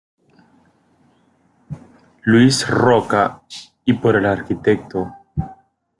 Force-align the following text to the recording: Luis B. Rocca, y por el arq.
Luis 2.25 2.63
B. 2.67 2.71
Rocca, 2.73 3.43
y 3.85 3.93
por 3.93 4.15
el 4.15 4.25
arq. 4.25 4.47